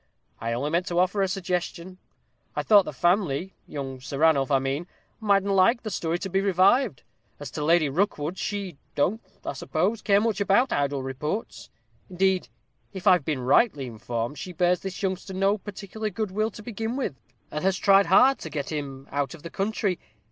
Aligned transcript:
I 0.39 0.53
only 0.53 0.71
meant 0.71 0.87
to 0.87 0.97
offer 0.97 1.21
a 1.21 1.27
suggestion. 1.27 1.99
I 2.55 2.63
thought 2.63 2.85
the 2.85 2.91
family, 2.91 3.53
young 3.67 3.99
Sir 4.01 4.17
Ranulph, 4.17 4.49
I 4.49 4.57
mean, 4.57 4.87
mightn't 5.19 5.53
like 5.53 5.83
the 5.83 5.91
story 5.91 6.17
to 6.17 6.27
be 6.29 6.41
revived. 6.41 7.03
As 7.39 7.51
to 7.51 7.63
Lady 7.63 7.87
Rookwood, 7.87 8.39
she 8.39 8.77
don't, 8.95 9.21
I 9.45 9.53
suppose, 9.53 10.01
care 10.01 10.19
much 10.19 10.41
about 10.41 10.73
idle 10.73 11.03
reports. 11.03 11.69
Indeed, 12.09 12.47
if 12.93 13.05
I've 13.05 13.23
been 13.25 13.41
rightly 13.41 13.85
informed, 13.85 14.39
she 14.39 14.53
bears 14.53 14.79
this 14.79 15.03
youngster 15.03 15.35
no 15.35 15.59
particular 15.59 16.09
good 16.09 16.31
will 16.31 16.49
to 16.49 16.63
begin 16.63 16.95
with, 16.95 17.13
and 17.51 17.63
has 17.63 17.77
tried 17.77 18.07
hard 18.07 18.39
to 18.39 18.49
get 18.49 18.71
him 18.71 19.07
out 19.11 19.35
of 19.35 19.43
the 19.43 19.51
country. 19.51 19.99